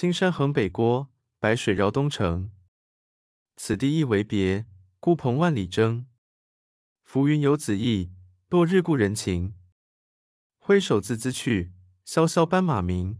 [0.00, 1.08] 青山横北郭
[1.40, 2.52] 白水绕东城。
[3.56, 4.64] 此地一为别
[5.00, 6.06] 孤蓬万里征。
[7.02, 8.12] 浮云游子意
[8.48, 9.56] 落日故人情。
[10.56, 11.72] 挥手自兹去
[12.04, 13.18] 萧萧班马鸣